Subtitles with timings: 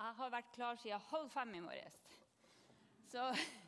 [0.00, 1.96] Jeg har vært klar siden halv fem i morges.
[3.10, 3.20] Så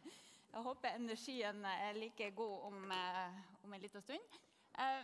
[0.53, 3.35] jeg håper energien er like god om, eh,
[3.67, 4.39] om en liten stund.
[4.81, 5.03] Eh,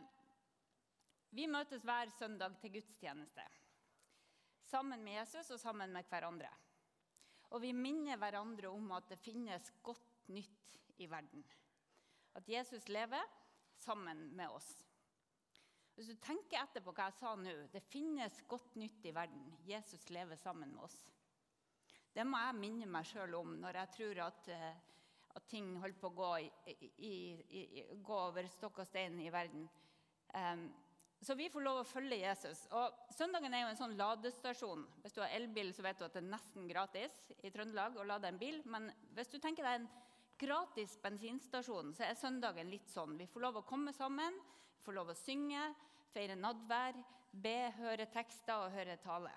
[1.37, 3.45] vi møtes hver søndag til gudstjeneste.
[4.71, 6.49] Sammen med Jesus og sammen med hverandre.
[7.53, 11.45] Og vi minner hverandre om at det finnes godt nytt i verden.
[12.41, 13.29] At Jesus lever
[13.77, 14.73] sammen med oss.
[15.93, 19.45] Hvis du tenker etter på hva jeg sa nå Det finnes godt nytt i verden.
[19.69, 20.99] Jesus lever sammen med oss.
[22.19, 24.79] Det må jeg minne meg sjøl om når jeg tror at, eh,
[25.39, 27.13] at, ting holder på å gå, i, i,
[27.61, 29.69] i, gå over stokk og stein i verden.
[30.35, 30.65] Um,
[31.23, 32.65] så vi får lov å følge Jesus.
[32.75, 34.83] Og Søndagen er jo en sånn ladestasjon.
[35.05, 38.07] Hvis du har elbil, så vet du at det er nesten gratis i Trøndelag å
[38.07, 38.59] lade en bil.
[38.67, 39.89] Men hvis du tenker deg en
[40.43, 43.15] gratis bensinstasjon, så er søndagen litt sånn.
[43.19, 44.41] Vi får lov å komme sammen,
[44.75, 45.69] vi får lov å synge,
[46.11, 46.99] feire nadvær,
[47.31, 49.35] be, høre tekster og høre tale.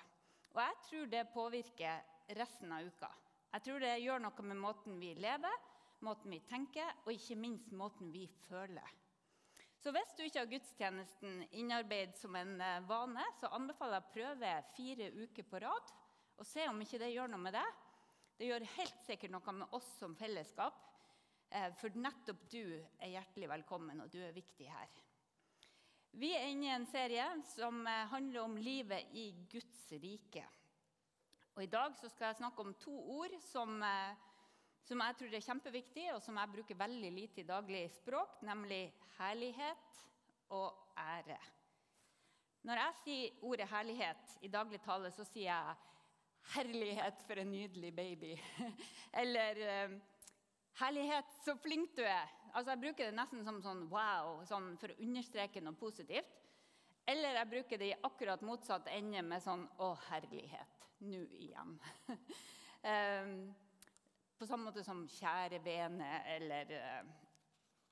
[0.55, 3.09] Og jeg tror det påvirker resten av uka.
[3.51, 5.69] Jeg tror det gjør noe med måten vi lever,
[6.05, 8.97] måten vi tenker, og ikke minst måten vi føler.
[9.81, 14.13] Så hvis du ikke har gudstjenesten innarbeidet som en eh, vane, så anbefaler jeg å
[14.13, 15.93] prøve fire uker på rad
[16.41, 17.65] og se om ikke det gjør noe med det.
[18.37, 20.77] Det gjør helt sikkert noe med oss som fellesskap,
[21.49, 25.01] eh, for nettopp du er hjertelig velkommen, og du er viktig her.
[26.21, 30.45] Vi er inne i en serie som eh, handler om livet i Guds rike.
[31.55, 34.15] Og I dag skal jeg snakke om to ord som, eh,
[34.87, 38.85] som jeg tror er kjempeviktige, og som jeg bruker veldig lite i daglig språk, nemlig
[39.17, 40.05] herlighet
[40.49, 41.39] og ære.
[42.63, 45.75] Når jeg sier ordet herlighet i daglig tale, så sier jeg
[46.53, 48.39] 'herlighet for en nydelig baby'.
[49.21, 49.99] Eller eh,
[50.79, 52.29] 'herlighet, så flink du er'.
[52.53, 56.40] Altså, Jeg bruker det nesten som sånn wow, sånn for å understreke noe positivt.
[57.11, 61.73] Eller jeg bruker det i akkurat motsatt ende med sånn 'Å, herlighet, nå igjen'.
[62.87, 63.33] um,
[64.39, 67.09] på samme måte som 'kjære vene' eller uh,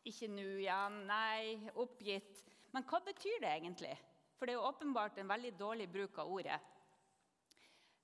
[0.08, 2.46] 'ikke nå igjen', 'nei, oppgitt'.
[2.72, 3.98] Men hva betyr det egentlig?
[4.38, 6.60] For det er jo åpenbart en veldig dårlig bruk av ordet.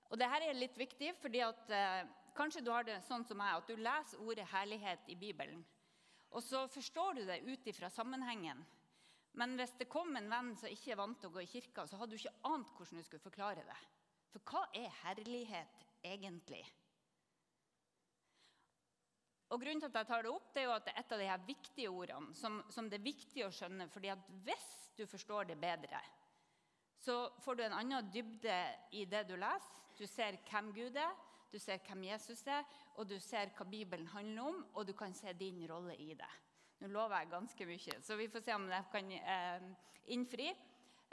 [0.09, 2.01] Og dette er litt viktig, fordi uh,
[2.35, 5.63] kanskje du har det sånn som meg, at du leser ordet 'herlighet' i Bibelen.
[6.35, 8.65] Og så forstår du det ut ifra sammenhengen.
[9.39, 11.83] Men hvis det kom en venn som ikke er vant til å gå i kirka,
[11.87, 13.77] så hadde du ikke ant hvordan du skulle forklare det.
[14.31, 16.63] For hva er herlighet egentlig?
[19.53, 21.13] Og grunnen til at jeg tar det opp, det er jo at det er et
[21.15, 23.89] av de her viktige ordene som, som det er viktig å skjønne.
[23.91, 26.01] fordi at hvis du forstår det bedre,
[26.97, 28.55] så får du en annen dybde
[28.97, 29.83] i det du leser.
[29.95, 31.13] Du ser hvem Gud er,
[31.51, 35.13] du ser hvem Jesus er, og du ser hva Bibelen handler om, og du kan
[35.15, 36.31] se din rolle i det.
[36.81, 39.67] Nå lover jeg ganske mye, så vi får se om jeg kan eh,
[40.15, 40.49] innfri.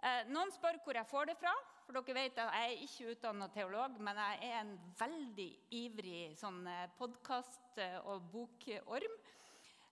[0.02, 1.52] Eh, noen spør hvor jeg får det fra.
[1.86, 6.22] For dere vet at Jeg er ikke utdanna teolog, men jeg er en veldig ivrig
[6.38, 9.14] sånn, eh, podkast- eh, og bokorm.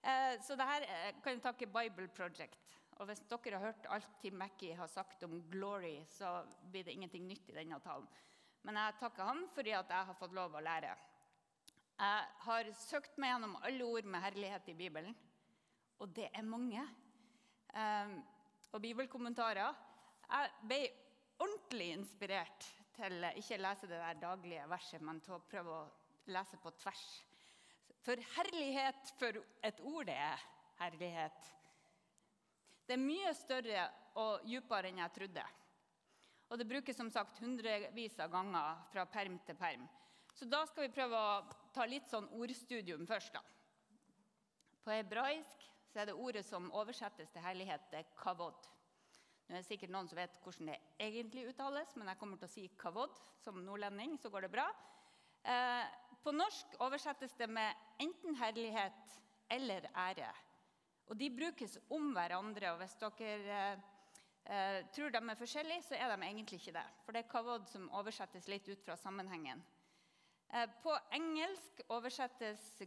[0.02, 2.58] Eh, så dette eh, kan jeg takke Bible Project.
[2.98, 6.92] Og hvis dere har hørt alt Tim Mackey har sagt om glory, så blir det
[6.98, 8.08] ingenting nytt i denne talen.
[8.62, 10.90] Men jeg takker han fordi at jeg har fått lov å lære.
[12.00, 15.16] Jeg har søkt meg gjennom alle ord med herlighet i Bibelen
[16.00, 16.82] og det er mange.
[17.74, 18.18] Um,
[18.72, 19.74] og bibelkommentarer.
[20.30, 20.80] Jeg ble
[21.42, 26.58] ordentlig inspirert til ikke lese det der daglige verset, men til å prøve å lese
[26.60, 27.06] på tvers.
[28.04, 30.44] For herlighet for et ord, det er
[30.80, 31.48] herlighet.
[32.86, 33.86] Det er mye større
[34.20, 35.46] og dypere enn jeg trodde.
[36.50, 39.84] Og det brukes som sagt hundrevis av ganger fra perm til perm.
[40.34, 41.42] Så da skal vi prøve å
[41.74, 43.34] ta litt sånn ordstudium først.
[43.34, 43.42] da.
[44.82, 48.68] På hebraisk så er det ordet som oversettes til herlighet, det er kavod.
[49.48, 52.46] Nå er det sikkert noen som vet hvordan det egentlig uttales, men jeg kommer til
[52.46, 53.16] å si kavod.
[53.42, 54.68] Som nordlending så går det bra.
[55.42, 55.88] Eh,
[56.22, 59.16] på norsk oversettes det med enten herlighet
[59.50, 60.28] eller ære.
[61.10, 62.70] Og de brukes om hverandre.
[62.70, 63.82] og Hvis dere eh,
[64.46, 66.86] eh, tror de er forskjellige, så er de egentlig ikke det.
[67.02, 69.64] For det er kavod som oversettes litt ut fra sammenhengen.
[70.54, 72.82] Eh, på engelsk oversettes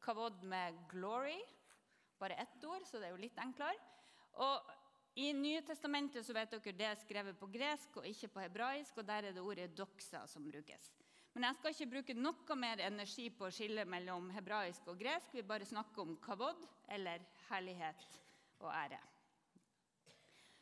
[0.00, 1.44] kavod med 'glory',
[2.20, 3.78] bare ett ord, så det er jo litt enklere.
[4.44, 4.74] Og
[5.18, 8.98] I Nye testamentet så vet dere det er skrevet på gresk og ikke på hebraisk.
[8.98, 10.92] og Der er det ordet 'doxa' som brukes.
[11.34, 15.34] Men jeg skal ikke bruke noe mer energi på å skille mellom hebraisk og gresk.
[15.34, 17.20] Vi bare snakker om kavod, eller
[17.50, 18.20] herlighet
[18.60, 18.98] og ære.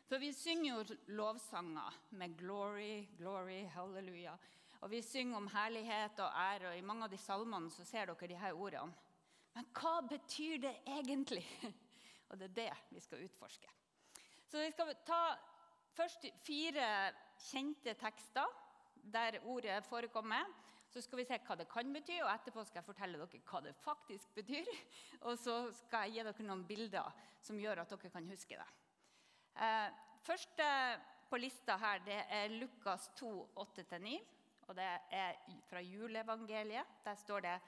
[0.07, 4.39] For vi synger jo lovsanger med 'glory, glory, halleluja'.
[4.81, 8.07] Og vi synger om herlighet og ære, og i mange av de salmene så ser
[8.07, 8.93] dere de her ordene.
[9.57, 11.45] Men hva betyr det egentlig?
[12.29, 13.71] Og det er det vi skal utforske.
[14.47, 15.21] Så vi skal ta
[15.97, 16.87] først fire
[17.41, 18.53] kjente tekster
[19.13, 20.45] der ordet forekommer.
[20.91, 23.63] Så skal vi se hva det kan bety, og etterpå skal jeg fortelle dere hva
[23.65, 24.69] det faktisk betyr.
[25.27, 28.69] Og så skal jeg gi dere noen bilder som gjør at dere kan huske det.
[29.67, 29.89] Eh,
[30.25, 30.69] første
[31.31, 33.33] på lista her det er Lukas 2,
[33.65, 34.15] 8-9.
[34.67, 35.37] Og det er
[35.69, 36.97] fra juleevangeliet.
[37.05, 37.59] Der står det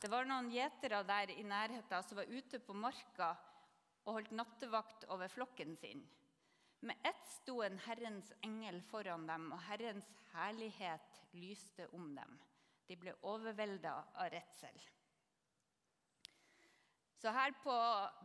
[0.00, 3.32] det var noen gjetere der i nærheten som var ute på marka
[4.06, 6.04] og holdt nattevakt over flokken sin.
[6.86, 12.36] Med ett sto en Herrens engel foran dem, og Herrens herlighet lyste om dem.
[12.86, 14.76] De ble overvelda av redsel.
[17.16, 17.74] Så her på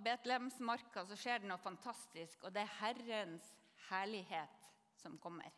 [0.04, 3.48] Betlehemsmarka så skjer det noe fantastisk, og det er Herrens
[3.88, 4.68] herlighet
[5.00, 5.50] som kommer.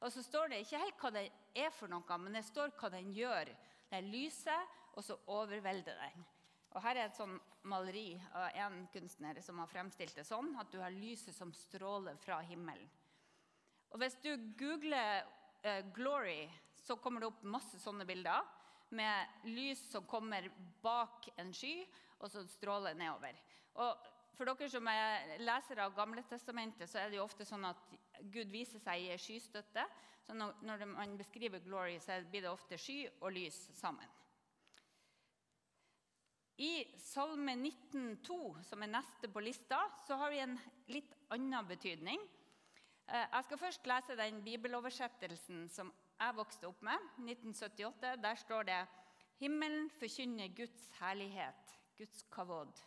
[0.00, 1.24] Og så står det ikke helt hva det
[1.56, 3.52] er for noe, men det står hva den gjør.
[3.92, 6.24] Den lyser, og så overvelder den.
[6.70, 7.34] Og Her er et sånn
[7.70, 12.18] maleri av en kunstner som har fremstilt det sånn at du har lyset som stråler
[12.22, 12.88] fra himmelen.
[13.90, 15.26] Og Hvis du googler
[15.66, 18.46] uh, 'glory', så kommer det opp masse sånne bilder
[18.94, 20.46] med lys som kommer
[20.82, 21.84] bak en sky,
[22.18, 23.36] og så stråler nedover.
[23.74, 24.08] Og
[24.40, 27.90] For dere som er lesere av Gamle testamentet, så er det jo ofte sånn at
[28.32, 29.84] Gud viser seg i skystøtte.
[30.24, 34.19] Så når man beskriver 'glory', så blir det ofte sky og lys sammen.
[36.58, 40.58] I Salme 19,2, som er neste på lista, så har vi en
[40.92, 42.20] litt annen betydning.
[43.10, 48.16] Eh, jeg skal først lese den bibeloversettelsen som jeg vokste opp med, 1978.
[48.22, 48.80] Der står det
[49.40, 52.82] Himmelen forkynner Guds herlighet, Guds kavod.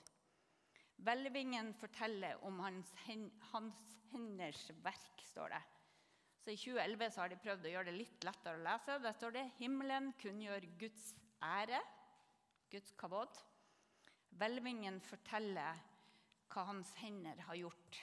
[1.02, 2.92] Hvelvingen forteller om hans,
[3.52, 5.64] hans, henders verk, står det.
[6.44, 9.00] Så I 2011 så har de prøvd å gjøre det litt lettere å lese.
[9.02, 11.10] Der står det himmelen kunngjør Guds
[11.42, 11.82] ære,
[12.72, 13.42] Guds kavod.
[14.38, 15.80] Hvelvingen forteller
[16.54, 18.00] hva hans hender har gjort.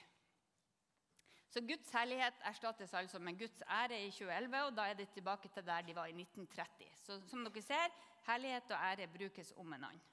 [1.50, 5.50] Så Guds herlighet erstattes altså med Guds ære i 2011, og da er det tilbake
[5.50, 6.90] til der de var i 1930.
[7.02, 7.96] Så som dere ser,
[8.28, 10.06] herlighet og ære brukes om en annen.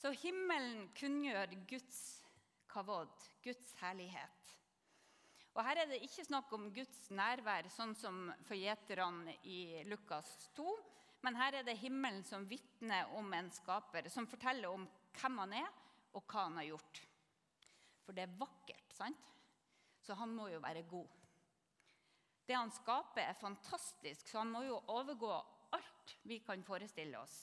[0.00, 2.00] Så himmelen kunngjør Guds
[2.72, 3.12] kavod,
[3.44, 4.56] Guds herlighet.
[5.54, 10.30] Og Her er det ikke snakk om Guds nærvær, sånn som for gjeterne i Lukas
[10.56, 10.66] 2.
[11.20, 14.86] Men her er det himmelen som vitner om en skaper, som forteller om
[15.20, 15.68] hvem han er,
[16.16, 17.02] og hva han har gjort.
[18.06, 19.26] For det er vakkert, sant?
[20.00, 21.08] Så han må jo være god.
[22.48, 25.30] Det han skaper, er fantastisk, så han må jo overgå
[25.76, 27.36] alt vi kan forestille oss.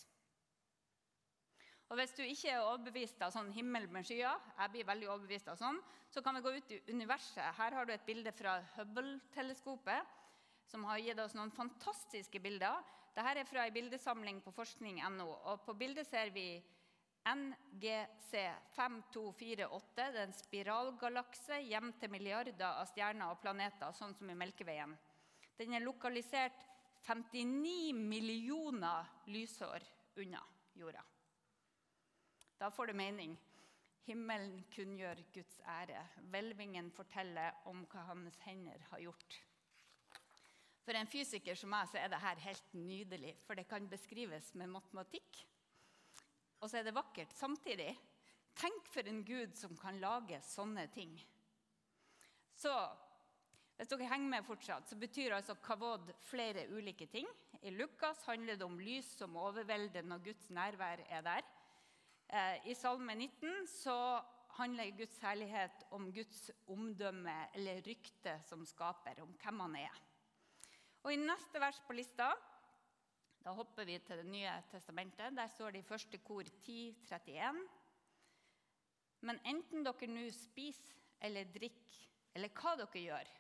[1.88, 5.48] Og Hvis du ikke er overbevist av sånn himmel med skyer, jeg blir veldig overbevist
[5.54, 5.78] av sånn,
[6.12, 7.56] så kan vi gå ut i universet.
[7.56, 10.16] Her har du et bilde fra Hubble-teleskopet,
[10.68, 12.84] som har gitt oss noen fantastiske bilder
[13.18, 15.26] dette er fra en bildesamling på forskning.no.
[15.50, 16.62] og På bildet ser vi
[17.26, 18.44] NGC
[18.76, 19.96] 5248.
[19.98, 24.94] Det er en spiralgalakse gjemt til milliarder av stjerner og planeter, sånn som i Melkeveien.
[25.58, 26.62] Den er lokalisert
[27.08, 29.82] 59 millioner lysår
[30.22, 30.44] unna
[30.78, 31.02] jorda.
[32.62, 33.34] Da får det mening.
[34.06, 36.06] Himmelen kunngjør Guds ære.
[36.30, 39.42] Hvelvingen forteller om hva hans hender har gjort.
[40.88, 44.72] For en fysiker som meg så er dette helt nydelig, for det kan beskrives med
[44.72, 45.42] matematikk.
[46.62, 47.90] Og så er det vakkert samtidig.
[48.56, 51.12] Tenk for en gud som kan lage sånne ting.
[52.56, 52.72] Så
[53.76, 57.28] hvis dere henger med fortsatt, så betyr altså kavod flere ulike ting.
[57.68, 61.54] I Lukas handler det om lys som overvelder når Guds nærvær er der.
[62.32, 64.00] Eh, I Salme 19 så
[64.56, 70.07] handler Guds herlighet om Guds omdømme eller rykte som skaper, om hvem han er.
[71.04, 72.32] Og I neste vers på lista
[73.48, 75.36] da hopper vi til Det nye testamentet.
[75.36, 77.62] Der står det i første kor 10, 31.
[79.22, 82.02] Men enten dere nå spiser eller drikker,
[82.36, 83.32] eller hva dere gjør,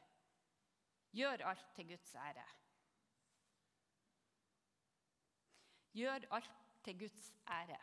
[1.19, 2.45] gjør alt til Guds ære.
[5.97, 7.21] Gjør alt til Guds
[7.59, 7.81] ære.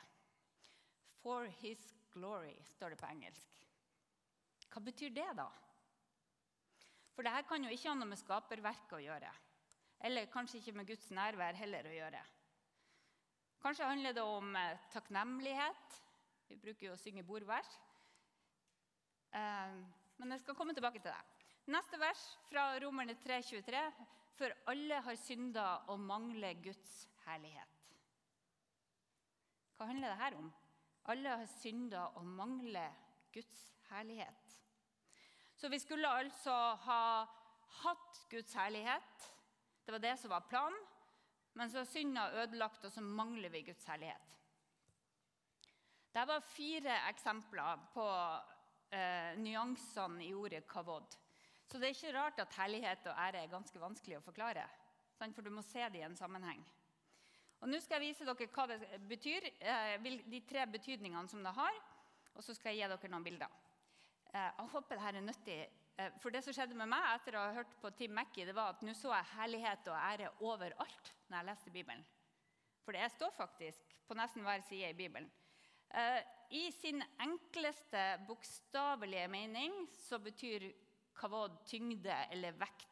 [1.22, 3.62] For his glory, står det på engelsk.
[4.72, 5.50] Hva betyr det, da?
[7.14, 9.30] For dette kan jo ikke ha noe med skaperverket å gjøre.
[10.04, 12.22] Eller kanskje ikke med Guds nærvær heller å gjøre.
[13.64, 16.00] Kanskje handler det om eh, takknemlighet.
[16.50, 17.70] Vi bruker jo å synge bordvers.
[19.32, 19.78] Eh,
[20.20, 21.46] men jeg skal komme tilbake til det.
[21.72, 23.80] Neste vers fra Romerne 3,23.:
[24.36, 26.92] For alle har synda og mangler Guds
[27.24, 27.88] herlighet.
[29.78, 30.52] Hva handler det her om?
[31.08, 32.92] Alle har synda og mangler
[33.32, 34.58] Guds herlighet.
[35.56, 36.52] Så vi skulle altså
[36.84, 37.04] ha
[37.80, 39.30] hatt Guds herlighet
[39.84, 40.78] det var det som var planen.
[41.54, 44.30] Men så er synda ødelagt, og så mangler vi Guds herlighet.
[46.14, 48.06] Det var fire eksempler på
[48.94, 51.14] eh, nyansene i ordet kavod.
[51.66, 54.66] Så det er ikke rart at herlighet og ære er ganske vanskelig å forklare.
[55.18, 55.34] sant?
[55.34, 56.62] for du må se det i en sammenheng.
[57.60, 61.54] Og Nå skal jeg vise dere hva det betyr, eh, de tre betydningene som det
[61.54, 61.78] har.
[62.34, 63.50] Og så skal jeg gi dere noen bilder.
[64.34, 65.58] Eh, jeg håper dette er nyttig.
[65.96, 68.56] Eh, for det som skjedde med meg etter å ha hørt på Tim Mackey, det
[68.56, 72.04] var at nå så jeg herlighet og ære overalt når jeg leste Bibelen.
[72.84, 75.30] For det står faktisk på nesten hver side i Bibelen.
[76.50, 80.66] I sin enkleste bokstavelige mening så betyr
[81.16, 82.90] kavod tyngde eller vekt.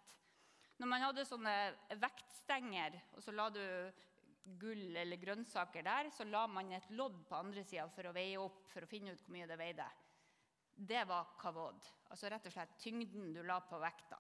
[0.78, 1.56] Når man hadde sånne
[2.00, 3.62] vektstenger, og så la du
[4.59, 8.40] gull eller grønnsaker der, så la man et lodd på andre sida for å veie
[8.40, 9.87] opp, for å finne ut hvor mye det veide.
[10.75, 11.83] Det var kavod.
[12.11, 14.19] Altså rett og slett tyngden du la på vekta.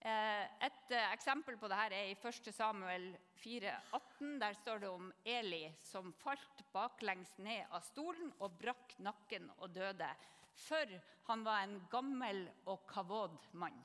[0.00, 2.50] Eh, et eh, eksempel på dette er i 1.
[2.56, 3.10] Samuel
[3.42, 4.38] 4,18.
[4.40, 9.74] Der står det om Eli som falt baklengs ned av stolen og brakk nakken og
[9.76, 10.08] døde.
[10.56, 10.94] For
[11.28, 13.76] han var en gammel og kavod mann.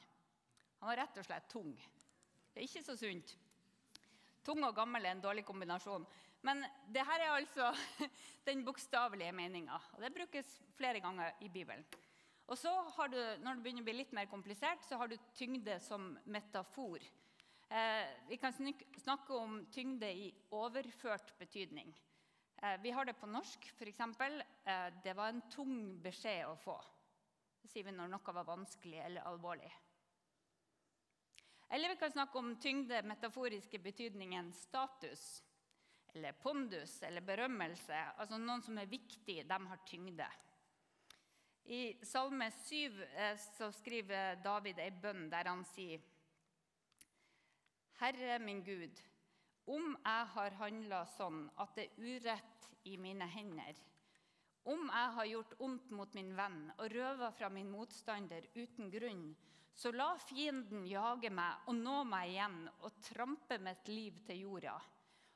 [0.80, 1.76] Han var rett og slett tung.
[2.54, 3.36] Det er ikke så sunt.
[4.46, 6.06] Tung og gammel er en dårlig kombinasjon.
[6.46, 6.62] Men
[6.94, 7.72] dette er altså
[8.48, 9.80] den bokstavelige meninga.
[9.96, 11.86] Og det brukes flere ganger i Bibelen.
[12.46, 15.18] Og så har du, Når det begynner å bli litt mer komplisert, så har du
[15.34, 17.02] tyngde som metafor.
[17.70, 21.90] Eh, vi kan snakke om tyngde i overført betydning.
[22.62, 23.66] Eh, vi har det på norsk.
[23.74, 24.00] F.eks.:
[24.66, 26.78] eh, Det var en tung beskjed å få.
[27.62, 29.72] Det sier vi når noe var vanskelig eller alvorlig.
[31.70, 35.42] Eller vi kan snakke om tyngde, metaforiske betydningen status.
[36.16, 37.98] Eller pondus eller berømmelse.
[38.16, 40.28] Altså Noen som er viktig, de har tyngde.
[41.66, 46.04] I Salme 7 eh, så skriver David ei bønn der han sier
[48.00, 49.00] Herre min Gud,
[49.66, 53.80] om jeg har handla sånn at det er urett i mine hender,
[54.70, 59.30] om jeg har gjort ondt mot min venn og røva fra min motstander uten grunn,
[59.74, 64.76] så la fienden jage meg og nå meg igjen og trampe mitt liv til jorda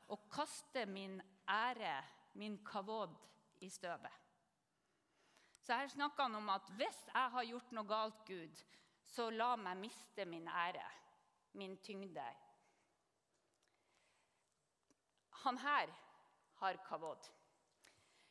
[0.10, 3.16] og kaste min ære, min kavod,
[3.62, 4.12] i støvet.
[5.62, 8.62] Så her snakker han om at hvis jeg har gjort noe galt, Gud,
[9.06, 10.86] så la meg miste min ære,
[11.60, 12.28] min tyngde.
[15.44, 15.92] Han her
[16.62, 17.30] har kavod.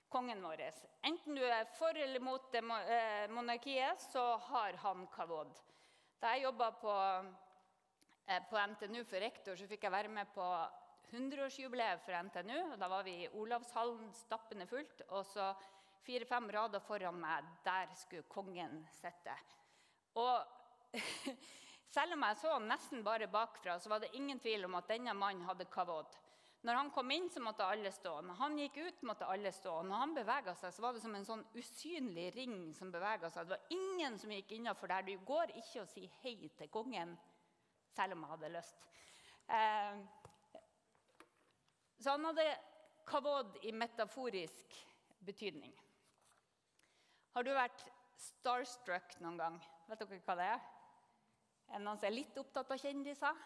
[0.08, 0.62] Kongen vår.
[1.04, 5.52] Enten du er for eller mot eh, monarkiet, så har han kavod.
[6.20, 6.94] Da jeg jobba på,
[8.26, 10.46] eh, på, NTNU for rektor, så fikk jeg være med på
[11.12, 12.72] 100-årsjubileet for NTNU.
[12.72, 15.02] og Da var vi i Olavshallen stappende fullt.
[15.08, 15.52] Og så
[16.06, 19.34] fire-fem rader foran meg, der skulle kongen sitte.
[20.18, 20.94] Og
[21.96, 25.14] selv om jeg så nesten bare bakfra, så var det ingen tvil om at denne
[25.16, 26.16] mannen hadde kavod.
[26.66, 28.16] Når han kom inn, så måtte alle stå.
[28.26, 29.76] Når han gikk ut, måtte alle stå.
[29.86, 33.46] Når han bevega seg, så var det som en sånn usynlig ring som bevega seg.
[33.46, 35.06] Det var ingen som gikk innafor der.
[35.06, 37.14] Du går ikke og sier hei til kongen,
[37.94, 38.88] selv om jeg hadde lyst.
[39.48, 40.02] Eh,
[41.98, 42.46] så han hadde
[43.08, 44.74] kavod i metaforisk
[45.26, 45.72] betydning.
[47.34, 47.84] Har du vært
[48.18, 49.58] starstruck noen gang?
[49.88, 50.66] Vet dere hva det er?
[51.68, 53.42] Er det noen som er litt opptatt av kjendiser?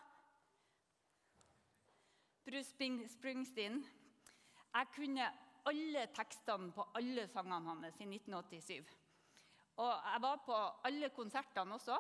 [2.47, 3.83] Bruce Springsteen.
[4.73, 5.27] Jeg kunne
[5.69, 8.93] alle tekstene på alle sangene hans i 1987.
[9.83, 10.57] Og jeg var på
[10.89, 11.99] alle konsertene også.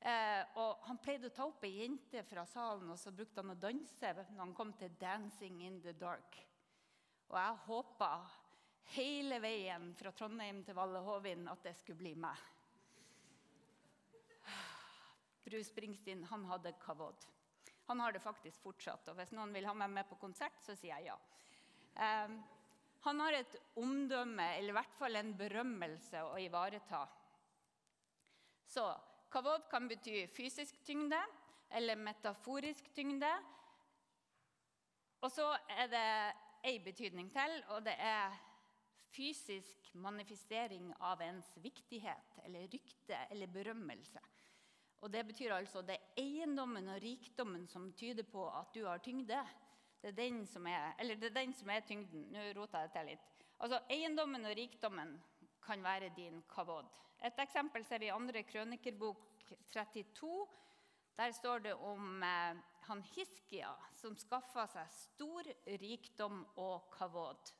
[0.00, 3.54] Eh, og han pleide å ta opp ei jente fra salen, og så brukte han
[3.54, 6.42] å danse når han kom til 'Dancing in the Dark'.
[7.28, 8.10] Og jeg håpa
[8.94, 12.36] hele veien fra Trondheim til Valle Hovin at det skulle bli meg.
[15.46, 17.26] Bruce Springsteen han hadde kavod.
[17.86, 19.08] Han har det faktisk fortsatt.
[19.08, 21.18] Og hvis noen vil ha meg med på konsert, så sier jeg ja.
[21.94, 22.36] Eh,
[23.06, 27.04] han har et omdømme, eller i hvert fall en berømmelse, å ivareta.
[28.66, 28.86] Så
[29.36, 31.18] kavod kan bety fysisk tyngde
[31.76, 33.28] eller metaforisk tyngde.
[35.20, 36.06] Og så er det
[36.64, 38.32] ei betydning til, og det er
[39.12, 44.24] fysisk manifestering av ens viktighet eller rykte eller berømmelse.
[45.04, 48.98] Og Det betyr altså det er eiendommen og rikdommen som tyder på at du har
[49.04, 49.42] tyngde.
[50.00, 52.30] Det er den som er, eller det er den som er tyngden.
[52.32, 53.32] Nå rota jeg til litt.
[53.60, 55.14] Altså, Eiendommen og rikdommen
[55.66, 56.86] kan være din kavod.
[57.24, 60.46] Et eksempel ser vi i andre krønikerbok 32.
[61.16, 62.56] Der står det om eh,
[62.86, 65.48] han Hiskia som skaffa seg stor
[65.80, 67.52] rikdom og kavod.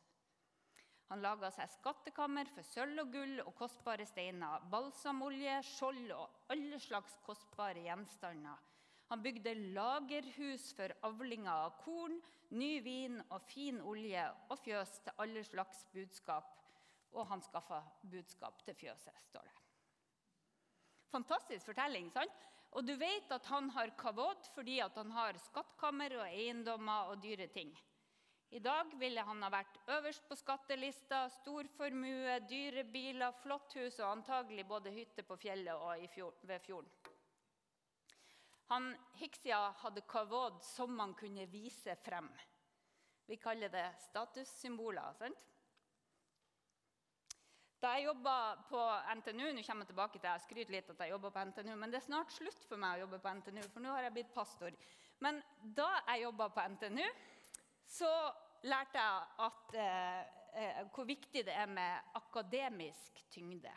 [1.10, 6.80] Han laga seg skattekammer for sølv og gull og kostbare steiner, balsamolje, skjold og alle
[6.82, 8.58] slags kostbare gjenstander.
[9.06, 12.18] Han bygde lagerhus for avlinger av korn,
[12.58, 16.50] ny vin og fin olje og fjøs til alle slags budskap.
[17.14, 19.56] Og han skaffa budskap til fjøset, står det.
[21.14, 22.10] Fantastisk fortelling.
[22.10, 22.46] sant?
[22.76, 27.46] Og du vet at han har kavod fordi han har skattkammer og eiendommer og dyre
[27.46, 27.70] ting.
[28.50, 33.98] I dag ville han ha vært øverst på skattelista, stor formue, dyre biler, flott hus
[33.98, 36.92] og antagelig både hytte på fjellet og fjord, ved fjorden.
[38.70, 42.28] Han Hiksia hadde kavod som man kunne vise frem.
[43.26, 45.12] Vi kaller det statussymboler.
[45.18, 45.42] sant?
[47.86, 48.32] Da jeg jobba
[48.66, 48.80] på
[49.20, 51.92] NTNU Nå kommer jeg tilbake til jeg skryter litt at jeg jobber på NTNU, men
[51.92, 54.32] det er snart slutt for meg å jobbe på NTNU, for nå har jeg blitt
[54.34, 54.74] pastor.
[55.22, 55.38] Men
[55.76, 57.04] da jeg jobba på NTNU,
[57.86, 58.10] så
[58.66, 60.18] lærte jeg at, eh,
[60.64, 63.76] eh, hvor viktig det er med akademisk tyngde.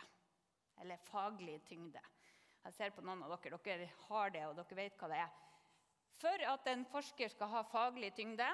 [0.81, 2.01] Eller faglig tyngde.
[2.65, 3.61] Jeg ser på noen av dere.
[3.61, 5.37] Dere har det, og dere vet hva det er.
[6.17, 8.49] For at en forsker skal ha faglig tyngde,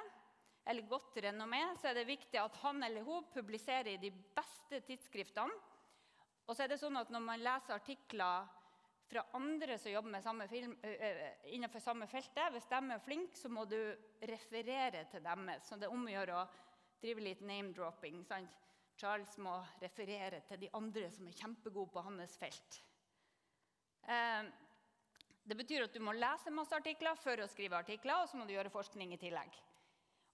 [0.66, 4.82] eller godt renommé, så er det viktig at han eller hun publiserer i de beste
[4.88, 5.54] tidsskriftene.
[6.46, 8.46] Og så er det sånn at Når man leser artikler
[9.10, 10.76] fra andre som jobber samme film,
[11.54, 13.78] innenfor samme feltet, hvis de er flinke, så må du
[14.26, 15.50] referere til dem.
[15.62, 16.46] Så det er om å gjøre å
[17.02, 18.26] drive litt name-dropping.
[18.98, 22.82] Charles må referere til de andre som er kjempegode på hans felt.
[24.08, 24.50] Eh,
[25.46, 28.48] det betyr at du må lese masse artikler for å skrive artikler, og så må
[28.48, 29.58] du gjøre forskning i tillegg.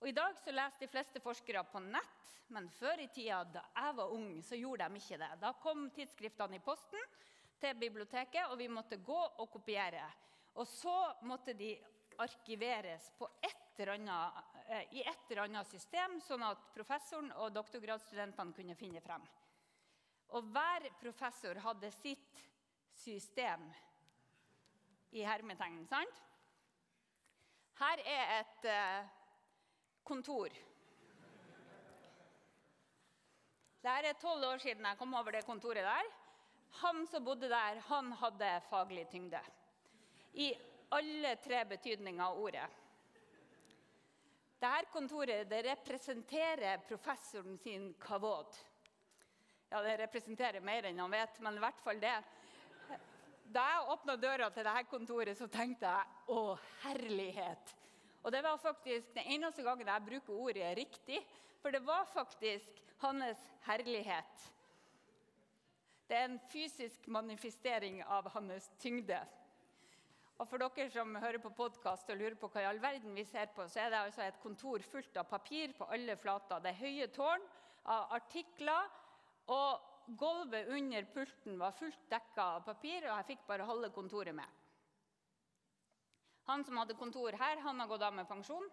[0.01, 3.61] Og I dag så leser de fleste forskere på nett, men før i tida, da
[3.75, 5.29] jeg var ung, så gjorde de ikke det.
[5.43, 7.03] Da kom tidsskriftene i posten
[7.61, 10.07] til biblioteket, og vi måtte gå og kopiere.
[10.57, 10.95] Og så
[11.29, 11.75] måtte de
[12.17, 13.11] arkiveres
[13.45, 19.01] et annet, eh, i et eller annet system, sånn at professoren og doktorgradsstudentene kunne finne
[19.01, 19.23] frem.
[20.33, 22.43] Og hver professor hadde sitt
[22.93, 23.69] system
[25.11, 25.87] i hermetegn.
[25.87, 26.21] sant?
[27.79, 29.20] Her er et eh,
[30.03, 30.53] kontor.
[33.81, 36.09] Det er tolv år siden jeg kom over det kontoret der.
[36.81, 39.41] Han som bodde der, han hadde faglig tyngde.
[40.33, 40.53] I
[40.93, 42.67] alle tre betydninger av ordet.
[44.61, 48.53] Dette kontoret det representerer professoren sin kavod.
[49.71, 52.17] Ja, det representerer mer enn han vet, men i hvert fall det.
[53.51, 57.73] Da jeg åpna døra til dette kontoret, så tenkte jeg å, herlighet.
[58.21, 61.19] Og det var faktisk den eneste gangen jeg bruker ordet riktig.
[61.61, 64.47] For det var faktisk hans herlighet.
[66.09, 69.19] Det er en fysisk manifestering av hans tyngde.
[70.41, 73.25] Og For dere som hører på podkast og lurer på hva i all verden vi
[73.29, 76.63] ser på, så er det altså et kontor fullt av papir på alle flater.
[76.63, 77.45] Det er høye tårn
[77.93, 78.89] av artikler.
[79.53, 84.35] Og gulvet under pulten var fullt dekka av papir, og jeg fikk bare halve kontoret
[84.35, 84.60] med.
[86.49, 88.69] Han som hadde kontor her, han har gått av med pensjon.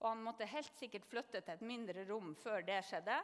[0.00, 3.16] Og han måtte helt sikkert flytte til et mindre rom før det skjedde.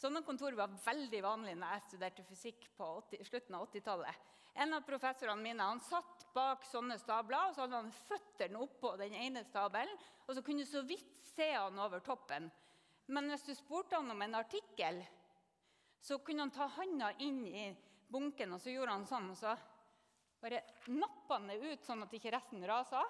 [0.00, 4.32] Sånne kontor var veldig vanlige når jeg studerte fysikk på 80, slutten av 80-tallet.
[4.54, 8.92] En av professorene mine han satt bak sånne stabler og så hadde han føttene oppå
[9.00, 9.94] den ene stabelen.
[10.26, 12.50] Og så kunne du så vidt se han over toppen.
[13.06, 15.02] Men hvis du spurte han om en artikkel,
[16.00, 17.66] så kunne han ta handa inn i
[18.12, 19.30] bunken, og så gjorde han sånn.
[19.32, 19.54] og så
[20.44, 20.60] bare
[20.92, 23.00] nappa den ut sånn at ikke resten rasa.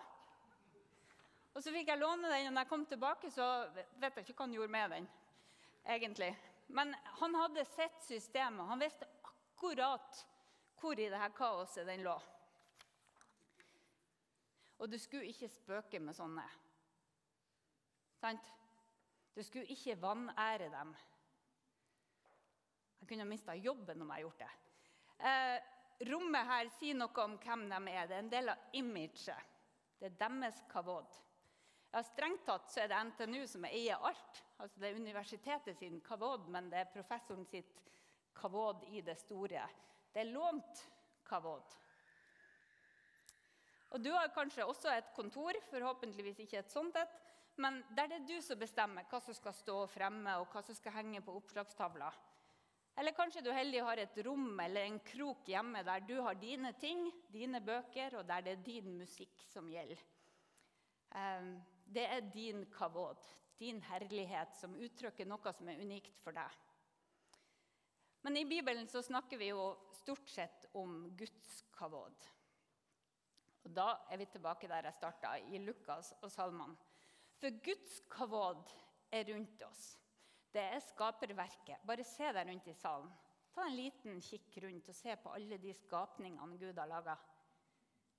[1.55, 4.37] Og så fikk jeg låne den, og når jeg kom tilbake, så vet jeg ikke
[4.39, 5.09] hva han gjorde med den.
[5.85, 6.31] egentlig.
[6.67, 8.67] Men han hadde sett systemet.
[8.67, 10.23] han visste akkurat
[10.81, 12.15] hvor i dette kaoset den lå.
[14.79, 16.47] Og du skulle ikke spøke med sånne.
[18.21, 18.47] Sant?
[19.35, 20.97] Du skulle ikke vanære dem.
[23.01, 24.53] Jeg kunne ha mista jobben om jeg hadde gjort det.
[25.19, 28.09] Eh, rommet her sier noe om hvem de er.
[28.09, 29.53] Det er en del av imaget.
[29.99, 31.21] Det er deres kavod.
[31.95, 34.43] Ja, Strengt tatt så er det NTNU som eier alt.
[34.59, 37.83] Altså Det er universitetet sin kavod, men det er professoren sitt
[38.35, 39.63] kavod i det store.
[40.13, 40.85] Det er lånt
[41.29, 41.79] kavod.
[43.95, 47.21] Og Du har kanskje også et kontor, forhåpentligvis ikke et sånt et,
[47.63, 50.75] men der det er du som bestemmer hva som skal stå fremme, og hva som
[50.75, 52.11] skal henge på oppslagstavla.
[52.97, 56.71] Eller kanskje du heldig har et rom eller en krok hjemme der du har dine
[56.79, 60.03] ting, dine bøker, og der det er din musikk som gjelder.
[61.19, 63.19] Ehm, det er din kavod,
[63.59, 66.61] din herlighet, som uttrykker noe som er unikt for deg.
[68.25, 72.31] Men i Bibelen så snakker vi jo stort sett om Guds kavod.
[73.65, 76.77] Og Da er vi tilbake der jeg starta, i Lukas og salmene.
[77.41, 78.71] For Guds kavod
[79.13, 79.85] er rundt oss.
[80.55, 81.83] Det er skaperverket.
[81.87, 83.11] Bare se deg rundt i salen.
[83.55, 87.17] Ta en liten kikk rundt og se på alle de skapningene Gud har laga.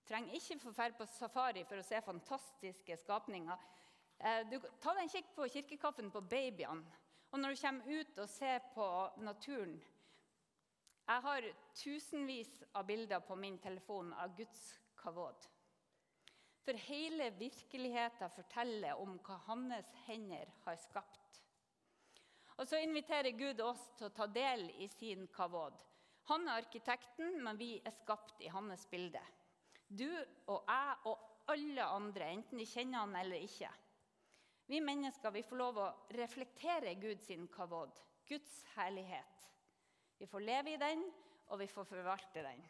[0.06, 3.64] Trenger ikke få dra på safari for å se fantastiske skapninger.
[4.20, 7.02] Eh, du, ta en kikk på kirkekaffen på babyene.
[7.32, 8.86] Og når du kommer ut og ser på
[9.18, 9.74] naturen
[11.06, 14.62] Jeg har tusenvis av bilder på min telefon av Guds
[14.98, 15.50] kavod.
[16.66, 21.25] For hele virkeligheten forteller om hva hans hender har skapt.
[22.56, 25.76] Og Så inviterer Gud oss til å ta del i sin kavod.
[26.30, 29.22] Han er arkitekten, men vi er skapt i hans bilde.
[29.88, 30.08] Du
[30.48, 33.70] og jeg og alle andre, enten de kjenner han eller ikke.
[34.66, 37.94] Vi mennesker vi får lov å reflektere Guds kavod,
[38.26, 39.50] Guds herlighet.
[40.18, 41.04] Vi får leve i den,
[41.52, 42.64] og vi får forvalte den.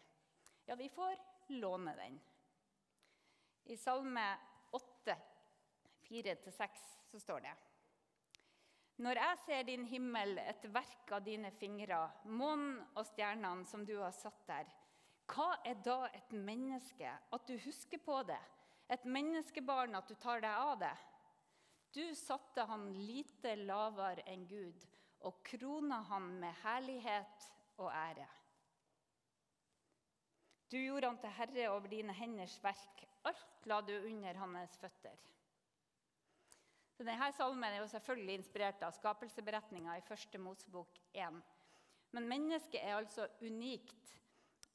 [0.67, 1.15] Ja, vi får
[1.61, 2.17] låne den.
[3.71, 4.25] I Salme
[4.75, 5.15] 8,
[6.09, 7.55] 4-6, så står det
[8.95, 11.97] Når jeg ser din himmel, et verk av dine fingre,
[12.31, 14.69] månen og stjernene som du har satt der,
[15.27, 18.39] hva er da et menneske, at du husker på det?
[18.93, 20.93] Et menneskebarn, at du tar deg av det?
[21.95, 24.83] Du satte han lite lavere enn Gud
[25.25, 27.45] og krona han med herlighet
[27.81, 28.27] og ære.
[30.71, 33.05] Du gjorde han til herre over dine henders verk.
[33.25, 35.17] Alt la du under hans føtter.
[36.95, 41.41] Så denne Salmen er jo selvfølgelig inspirert av skapelseberetninga i første Mosebok 1.
[42.15, 44.13] Men mennesket er altså unikt.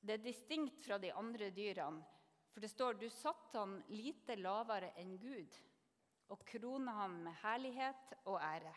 [0.00, 2.04] Det er distinkt fra de andre dyrene.
[2.50, 5.56] For det står du satte han lite lavere enn Gud
[6.30, 8.74] og krona han med herlighet og ære.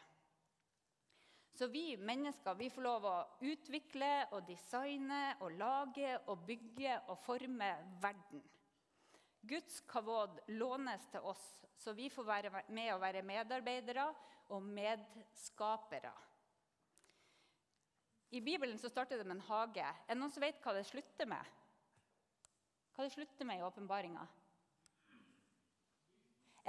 [1.53, 7.19] Så vi mennesker vi får lov å utvikle og designe og lage og bygge og
[7.21, 7.69] forme
[8.01, 8.41] verden.
[9.43, 11.43] Guds kavod lånes til oss,
[11.75, 14.05] så vi får være med å være medarbeidere
[14.55, 16.13] og medskapere.
[18.33, 19.83] I Bibelen så starter det med en hage.
[19.83, 21.51] Er det noen som vet hva det slutter med?
[22.95, 24.23] Hva det slutter med i åpenbaringa?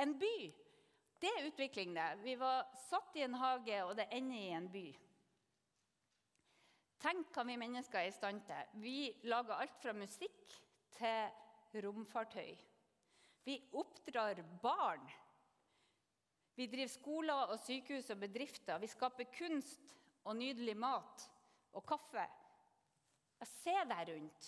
[0.02, 0.37] En by.
[1.22, 2.08] Det er utvikling, det.
[2.26, 4.84] Vi var satt i en hage, og det ender i en by.
[7.04, 8.76] Tenk hva vi mennesker er i stand til.
[8.82, 8.98] Vi
[9.30, 10.58] lager alt fra musikk
[10.98, 11.43] til
[11.82, 12.54] romfartøy.
[13.44, 15.04] Vi oppdrar barn.
[16.54, 18.78] Vi driver skoler og sykehus og bedrifter.
[18.78, 21.26] Vi skaper kunst og nydelig mat
[21.74, 22.24] og kaffe.
[23.44, 24.46] Se deg rundt.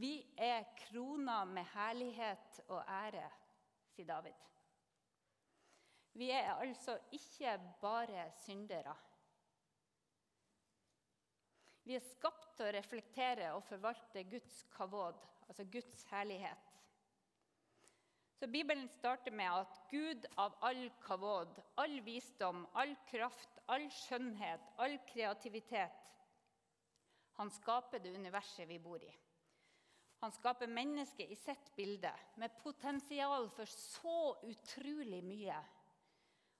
[0.00, 3.26] Vi er krona med herlighet og ære,
[3.92, 4.38] sier David.
[6.16, 8.94] Vi er altså ikke bare syndere.
[11.84, 15.18] Vi er skapt til å reflektere og forvalte Guds kavod,
[15.52, 16.68] altså Guds herlighet.
[18.40, 24.64] Så Bibelen starter med at Gud av all kavod, all visdom, all kraft, all skjønnhet,
[24.78, 26.08] all kreativitet
[27.38, 29.12] Han skaper det universet vi bor i.
[30.20, 35.56] Han skaper mennesket i sitt bilde, med potensial for så utrolig mye.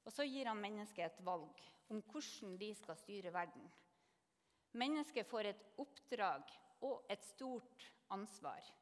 [0.04, 1.60] Og så gir han mennesket et valg
[1.92, 3.68] om hvordan de skal styre verden.
[4.72, 6.56] Mennesket får et oppdrag
[6.88, 8.72] og et stort ansvar.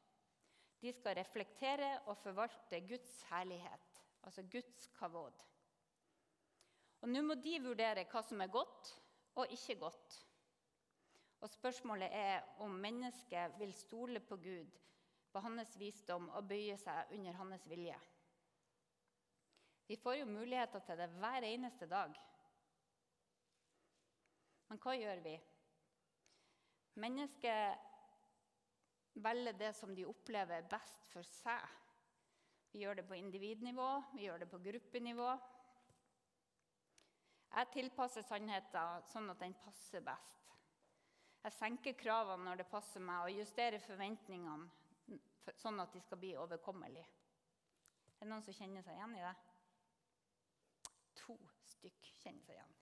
[0.81, 5.43] De skal reflektere og forvalte Guds herlighet, altså Guds kavod.
[7.01, 8.93] Og Nå må de vurdere hva som er godt
[9.35, 10.17] og ikke godt.
[11.41, 14.79] Og Spørsmålet er om mennesket vil stole på Gud,
[15.31, 17.97] på hans visdom og bøye seg under hans vilje.
[19.87, 22.13] Vi får jo muligheter til det hver eneste dag.
[24.69, 25.33] Men hva gjør vi?
[27.01, 27.90] Mennesket
[29.13, 31.63] velger det som de opplever best for seg.
[32.71, 35.31] Vi gjør det på individnivå, vi gjør det på gruppenivå.
[37.51, 40.53] Jeg tilpasser sannheten sånn at den passer best.
[41.41, 44.69] Jeg senker kravene når det passer meg, og justerer forventningene
[45.59, 47.07] sånn at de skal bli overkommelige.
[48.21, 49.33] Er det noen som kjenner seg igjen i det?
[51.23, 51.37] To
[51.73, 52.77] stykk kjenner seg igjen.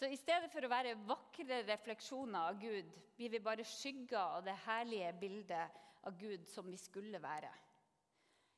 [0.00, 2.86] Så i stedet for å være vakre refleksjoner av Gud,
[3.18, 5.74] blir vi bare skygger av det herlige bildet
[6.08, 7.50] av Gud som vi skulle være.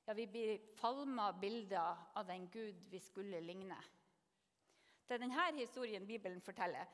[0.07, 3.79] Ja, vi blir falma bilder av den Gud vi skulle ligne.
[5.03, 6.87] Det er denne historien Bibelen forteller.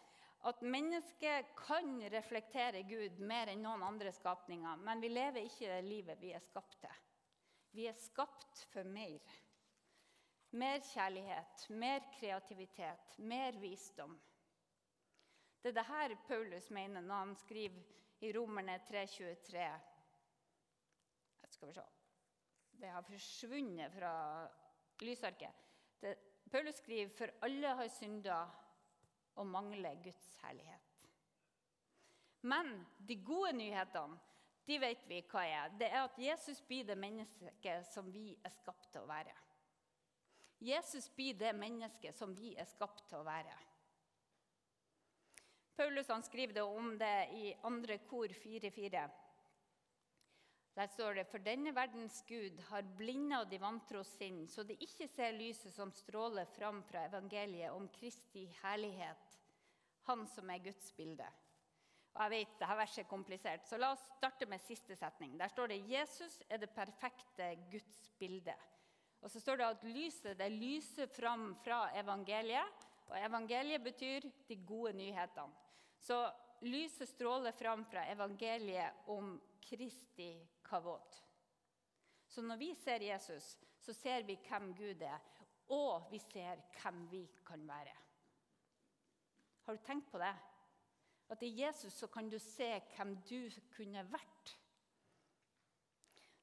[0.48, 5.82] At mennesket kan reflektere Gud mer enn noen andre skapninger, men vi lever ikke det
[5.90, 7.04] livet vi er skapt til.
[7.76, 9.20] Vi er skapt for mer.
[10.56, 14.16] Mer kjærlighet, mer kreativitet, mer visdom.
[15.62, 17.80] Det er det her Paulus mener når han skriver
[18.20, 19.66] i Romerne 3,23
[21.48, 21.86] Skal vi se
[22.80, 24.12] Det har forsvunnet fra
[25.00, 25.54] lysarket.
[26.00, 26.14] Det,
[26.50, 28.38] Paulus skriver for alle har synda
[29.34, 30.80] og mangler Guds herlighet.
[32.42, 34.18] Men de gode nyhetene
[34.68, 35.76] de vet vi hva er.
[35.80, 39.32] Det er at Jesus blir det mennesket som vi er skapt til å være.
[40.60, 43.54] Jesus blir det mennesket som vi er skapt til å være.
[45.78, 47.98] Paulus skriver det om det i 2.
[48.10, 49.02] kor 4.4.
[50.74, 55.06] Der står det For denne verdens Gud har blinda de vantro sinn, så de ikke
[55.06, 59.36] ser lyset som stråler fram fra evangeliet om Kristi herlighet,
[60.10, 61.28] Han som er Guds bilde.
[62.16, 65.38] Og jeg vet, dette verset er komplisert, så La oss starte med siste setning.
[65.38, 68.56] Der står det Jesus er det perfekte Guds bilde.
[69.22, 72.86] Og så står det at lyset det lyser fram fra evangeliet.
[73.08, 75.67] Og evangeliet betyr de gode nyhetene.
[75.98, 76.18] Så
[76.60, 80.32] lyset stråler fram fra evangeliet om Kristi
[80.64, 81.16] kavod.
[82.28, 85.20] Så når vi ser Jesus, så ser vi hvem Gud er,
[85.72, 87.96] og vi ser hvem vi kan være.
[89.66, 90.34] Har du tenkt på det?
[91.28, 94.54] At i Jesus så kan du se hvem du kunne vært.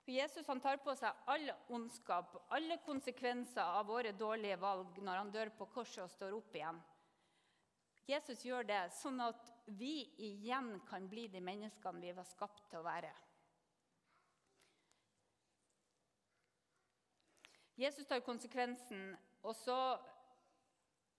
[0.06, 5.18] For Jesus han tar på seg all ondskap, alle konsekvenser av våre dårlige valg når
[5.18, 6.78] han dør på korset og står opp igjen.
[8.06, 12.84] Jesus gjør det sånn at vi igjen kan bli de menneskene vi var skapt til
[12.84, 13.10] å være.
[17.76, 19.10] Jesus tar konsekvensen,
[19.44, 19.80] og så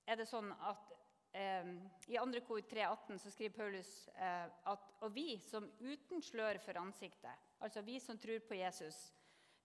[0.08, 0.92] er det sånn at
[1.36, 1.68] eh,
[2.08, 2.40] I 2.
[2.46, 7.82] kor 3,18 så skriver Paulus eh, at og vi som uten slør for ansiktet, altså
[7.84, 8.96] vi som tror på Jesus,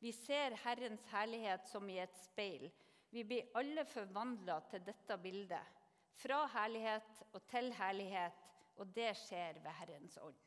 [0.02, 2.66] vi ser Herrens herlighet som i et speil.
[3.14, 5.81] Vi blir alle forvandla til dette bildet.
[6.19, 8.47] Fra herlighet og til herlighet,
[8.82, 10.38] og det skjer ved Herrens ånd.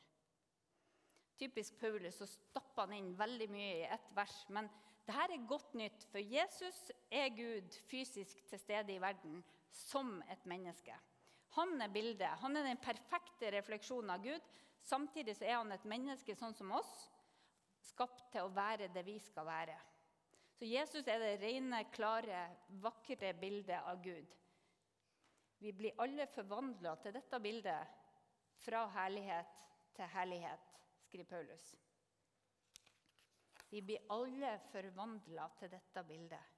[1.35, 4.45] Typisk Paulus så stapper han inn veldig mye i ett vers.
[4.49, 4.69] men
[5.05, 10.45] dette er godt nytt, for Jesus er Gud fysisk til stede i verden som et
[10.49, 10.95] menneske.
[11.55, 12.39] Han er bildet.
[12.41, 14.47] Han er den perfekte refleksjonen av Gud.
[14.81, 16.93] Samtidig er han et menneske sånn som oss,
[17.85, 19.77] skapt til å være det vi skal være.
[20.55, 22.47] Så Jesus er det rene, klare,
[22.81, 24.35] vakre bildet av Gud.
[25.65, 27.93] Vi blir alle forvandla til dette bildet,
[28.61, 29.55] fra herlighet
[29.97, 30.75] til herlighet,
[31.07, 31.71] skriver Paulus.
[33.71, 36.53] Vi blir alle forvandla til dette bildet.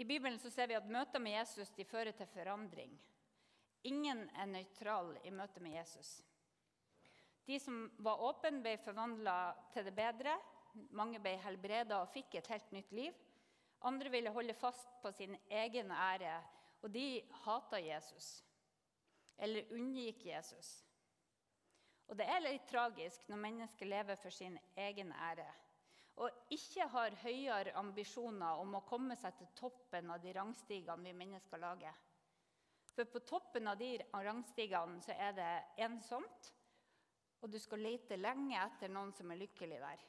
[0.00, 2.96] I Bibelen så ser vi at møter med Jesus de fører til forandring.
[3.84, 6.22] Ingen er nøytral i møte med Jesus.
[7.44, 9.38] De som var åpne, ble forvandla
[9.76, 10.40] til det bedre.
[10.96, 13.26] Mange ble helbreda og fikk et helt nytt liv.
[13.86, 16.40] Andre ville holde fast på sin egen ære,
[16.82, 18.44] og de hata Jesus.
[19.38, 20.72] Eller unngikk Jesus.
[22.08, 25.48] Og det er litt tragisk når mennesker lever for sin egen ære
[26.18, 31.14] og ikke har høyere ambisjoner om å komme seg til toppen av de rangstigene vi
[31.14, 31.94] mennesker lager.
[32.90, 35.50] For på toppen av de rangstigene så er det
[35.86, 36.52] ensomt,
[37.38, 40.02] og du skal lete lenge etter noen som er lykkelig der.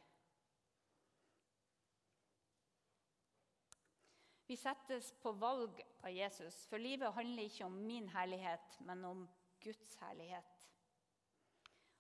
[4.50, 9.20] Vi settes på valg av Jesus, for livet handler ikke om min herlighet, men om
[9.62, 10.64] Guds herlighet.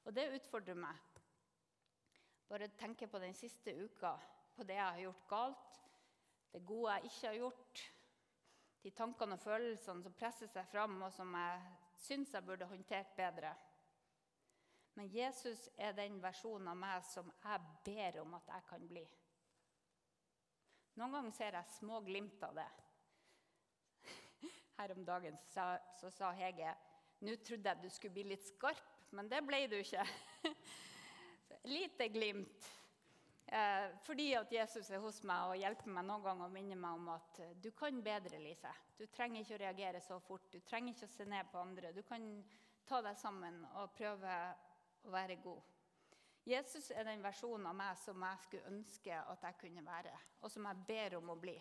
[0.09, 0.97] Og det utfordrer meg.
[2.49, 4.15] Bare tenke på den siste uka,
[4.57, 5.79] på det jeg har gjort galt,
[6.49, 7.85] det gode jeg ikke har gjort,
[8.81, 11.63] de tankene og følelsene som presser seg fram, og som jeg
[12.01, 13.53] syns jeg burde håndtert bedre.
[14.97, 19.05] Men Jesus er den versjonen av meg som jeg ber om at jeg kan bli.
[20.99, 22.67] Noen ganger ser jeg små glimt av det.
[24.77, 26.75] Her om dagen så, så sa Hege
[27.23, 30.03] nå trodde jeg du skulle bli litt skarp men det ble du ikke.
[31.73, 32.67] Lite glimt.
[33.49, 36.99] Eh, fordi at Jesus er hos meg og hjelper meg noen ganger og minner meg
[36.99, 38.71] om at eh, du kan bedre, Lise.
[38.99, 40.45] Du trenger ikke å reagere så fort.
[40.53, 41.93] Du trenger ikke å se ned på andre.
[41.95, 42.27] Du kan
[42.89, 44.37] ta deg sammen og prøve
[45.07, 45.78] å være god.
[46.49, 50.51] Jesus er den versjonen av meg som jeg skulle ønske at jeg kunne være, og
[50.51, 51.57] som jeg ber om å bli.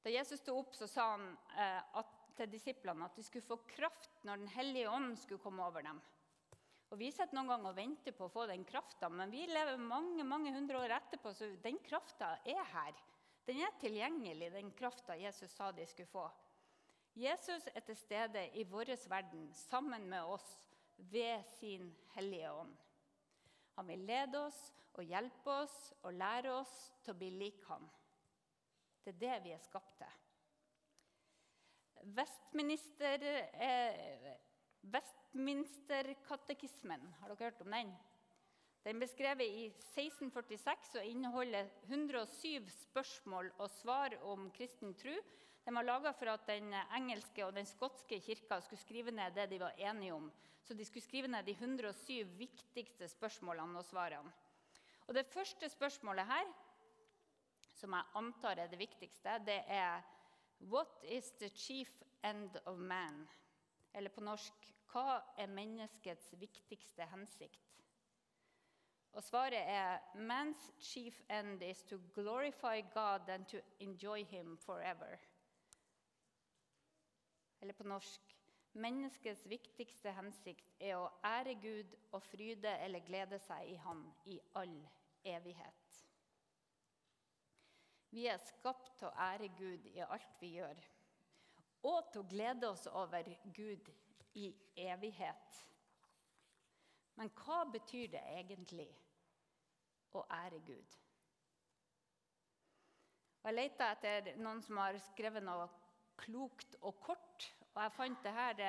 [0.00, 1.26] Da Jesus sto opp, så sa han
[1.60, 5.66] eh, at til disiplene at de skulle få kraft når Den hellige ånd skulle komme
[5.66, 6.00] over dem.
[6.90, 9.78] Og Vi sitter noen ganger og venter på å få den krafta, men vi lever
[9.78, 12.96] mange mange hundre år etterpå, så den krafta er her.
[13.46, 16.24] Den er tilgjengelig, den krafta Jesus sa de skulle få.
[17.14, 20.56] Jesus er til stede i vår verden sammen med oss
[21.10, 22.76] ved sin hellige ånd.
[23.76, 27.90] Han vil lede oss og hjelpe oss og lære oss til å bli lik ham.
[29.04, 30.12] Det er det vi er skapt til.
[32.16, 33.18] Westminster,
[33.54, 34.36] eh,
[34.92, 37.96] Westminsterkatekismen, har dere hørt om den?
[38.84, 45.12] Den ble skrevet i 1646 og inneholder 107 spørsmål og svar om kristen tro.
[45.64, 49.50] Den var laga for at den engelske og den skotske kirka skulle skrive ned det
[49.50, 50.30] de var enige om.
[50.62, 54.32] Så de skulle skrive ned de 107 viktigste spørsmålene og svarene.
[55.06, 56.46] Og Det første spørsmålet her,
[57.74, 60.02] som jeg antar er det viktigste, det er
[60.60, 63.28] What is the chief end of man?
[63.94, 64.52] Eller på norsk
[64.92, 67.70] Hva er menneskets viktigste hensikt?
[69.12, 75.16] Og svaret er Man's chief end is to glorify God and to enjoy him forever.
[77.60, 78.36] Eller på norsk
[78.72, 84.36] Menneskets viktigste hensikt er å ære Gud og fryde eller glede seg i Han i
[84.60, 84.76] all
[85.26, 85.96] evighet.
[88.14, 90.78] Vi er skapt til å ære Gud i alt vi gjør,
[91.90, 93.26] og til å glede oss over
[93.58, 93.90] Gud
[94.38, 94.52] i
[94.86, 95.60] evighet.
[97.18, 98.88] Men hva betyr det egentlig
[100.14, 100.98] å ære Gud?
[103.40, 105.66] Og jeg leita etter noen som har skrevet noe
[106.20, 107.48] klokt og kort.
[107.74, 108.62] Og jeg fant det her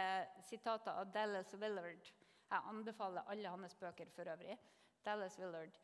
[0.46, 2.12] sitatet av Dallas Willard.
[2.52, 4.58] Jeg anbefaler alle hans bøker for øvrig.
[5.06, 5.80] Dallas Willard.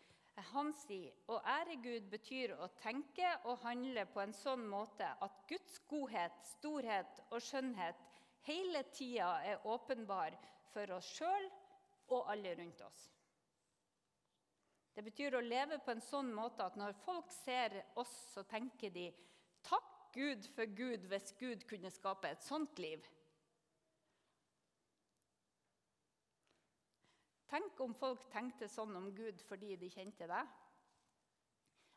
[0.54, 5.40] Han sier å ære Gud betyr å tenke og handle på en sånn måte at
[5.50, 8.04] Guds godhet, storhet og skjønnhet
[8.46, 10.38] hele tida er åpenbar
[10.74, 11.48] for oss sjøl
[12.14, 13.08] og alle rundt oss.
[14.94, 18.94] Det betyr å leve på en sånn måte at når folk ser oss, så tenker
[18.94, 19.10] de
[19.66, 23.06] takk Gud for Gud hvis Gud kunne skape et sånt liv.
[27.48, 30.56] Tenk om folk tenkte sånn om Gud fordi de kjente deg.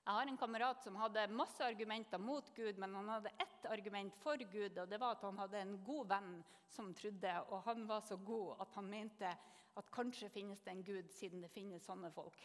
[0.00, 4.16] Jeg har en kamerat som hadde masse argumenter mot Gud, men han hadde ett argument
[4.22, 6.30] for Gud, og det var at han hadde en god venn
[6.72, 9.30] som trodde, og han var så god at han mente
[9.78, 12.40] at kanskje finnes det en Gud, siden det finnes sånne folk.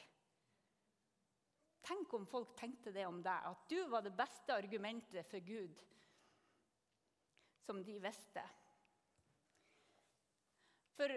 [1.85, 5.81] Tenk om folk tenkte det om deg, at du var det beste argumentet for Gud
[7.65, 8.43] som de visste.
[10.95, 11.11] For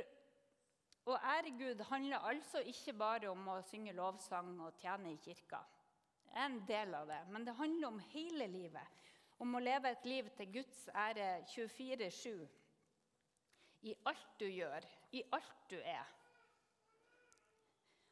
[1.08, 5.60] å ære Gud handler altså ikke bare om å synge lovsang og tjene i kirka.
[6.24, 8.96] Det er en del av det, men det handler om hele livet.
[9.38, 12.46] Om å leve et liv til Guds ære 24-7.
[13.88, 16.17] I alt du gjør, i alt du er.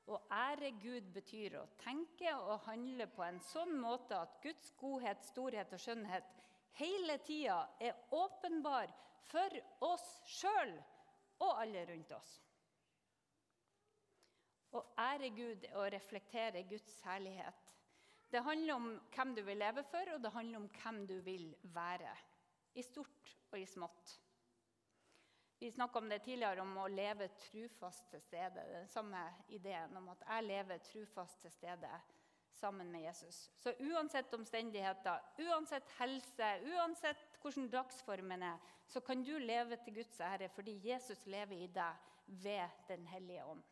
[0.06, 5.24] Å ære Gud betyr å tenke og handle på en sånn måte at Guds godhet,
[5.26, 6.28] storhet og skjønnhet
[6.78, 8.92] hele tida er åpenbar
[9.26, 10.74] for oss sjøl
[11.42, 12.34] og alle rundt oss.
[14.76, 17.72] Å ære Gud er å reflektere Guds herlighet.
[18.30, 21.48] Det handler om hvem du vil leve for, og det handler om hvem du vil
[21.74, 22.12] være.
[22.76, 24.16] I stort og i smått.
[25.58, 28.64] Vi snakka om det tidligere, om å leve trufast til stede.
[28.72, 31.92] Den samme ideen om at jeg lever trufast til stede
[32.56, 33.50] sammen med Jesus.
[33.58, 40.20] Så uansett omstendigheter, uansett helse, uansett hvordan dagsformen er, så kan du leve til Guds
[40.20, 43.62] ære fordi Jesus lever i deg ved Den hellige ånd.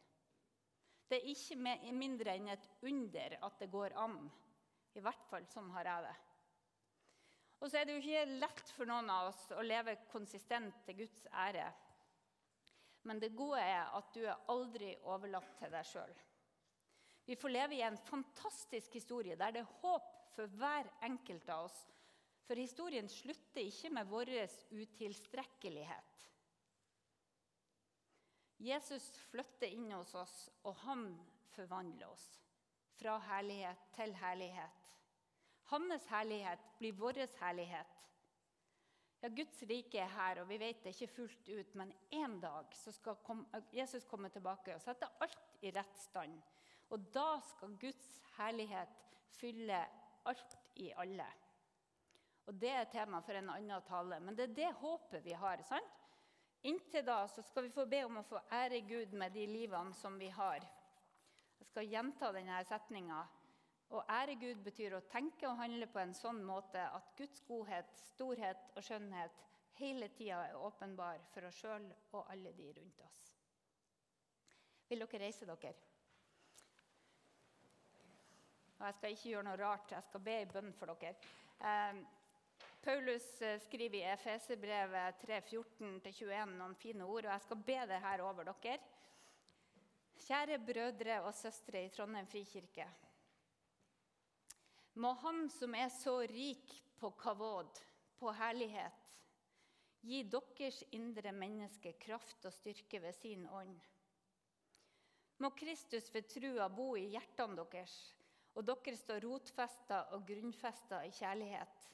[1.09, 4.17] Det er ikke mindre enn et under at det går an.
[4.95, 6.15] I hvert fall sånn har jeg det.
[7.65, 10.99] Og så er det jo ikke lett for noen av oss å leve konsistent til
[10.99, 11.65] Guds ære.
[13.09, 16.13] Men det gode er at du er aldri overlatt til deg sjøl.
[17.25, 21.71] Vi får leve i en fantastisk historie der det er håp for hver enkelt av
[21.71, 21.81] oss.
[22.45, 24.35] For historien slutter ikke med vår
[24.77, 26.21] utilstrekkelighet.
[28.61, 30.37] Jesus flytter inn hos oss,
[30.69, 31.07] og han
[31.57, 32.29] forvandler oss
[33.01, 34.85] fra herlighet til herlighet.
[35.75, 38.01] Hans herlighet blir vår herlighet.
[39.21, 42.75] Ja, Guds rike er her, og vi vet det ikke fullt ut, men en dag
[42.77, 43.17] skal
[43.73, 46.37] Jesus komme tilbake og sette alt i rett stand.
[46.95, 48.93] Og da skal Guds herlighet
[49.35, 49.81] fylle
[50.31, 51.27] alt i alle.
[52.47, 55.63] Og Det er tema for en annen tale, men det er det håpet vi har.
[55.63, 56.03] sant?
[56.63, 59.95] Inntil da så skal vi få be om å få ære Gud med de livene
[59.95, 60.61] som vi har.
[61.59, 63.25] Jeg skal gjenta denne setninga.
[63.93, 67.91] Å ære Gud betyr å tenke og handle på en sånn måte at Guds godhet,
[68.15, 69.43] storhet og skjønnhet
[69.79, 73.21] hele tida er åpenbar for oss sjøl og alle de rundt oss.
[74.89, 75.75] Vil dere reise dere?
[78.75, 79.93] Og jeg skal ikke gjøre noe rart.
[79.95, 81.15] Jeg skal be i bønn for dere.
[81.65, 82.03] Eh,
[82.85, 83.27] Paulus
[83.65, 88.77] skriver i Efeserbrevet 3.14-21 noen fine ord, og jeg skal be det her over dere.
[90.25, 92.87] Kjære brødre og søstre i Trondheim frikirke.
[94.95, 96.71] Må Han som er så rik
[97.01, 97.81] på kavod,
[98.19, 99.01] på herlighet,
[100.05, 103.75] gi deres indre menneske kraft og styrke ved sin ånd.
[105.43, 107.97] Må Kristus ved trua bo i hjertene deres,
[108.55, 111.91] og dere stå rotfesta og grunnfesta i kjærlighet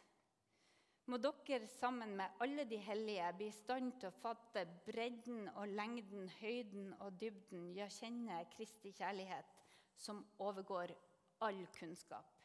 [1.11, 5.73] må dere sammen med alle de hellige bli i stand til å fatte bredden og
[5.75, 9.57] lengden, høyden og dybden, ja, kjenne Kristi kjærlighet,
[9.99, 10.93] som overgår
[11.43, 12.40] all kunnskap.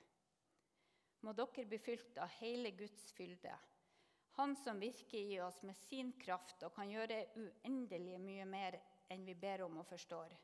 [1.25, 3.53] Må dere bli fylt av hele Guds fylde.
[4.37, 8.77] Han som virker i oss med sin kraft og kan gjøre uendelig mye mer
[9.09, 10.35] enn vi ber om og forstår.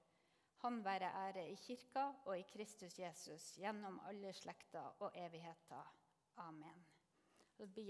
[0.64, 5.94] Han være ære i kirka og i Kristus Jesus gjennom alle slekter og evigheter.
[6.48, 6.82] Amen.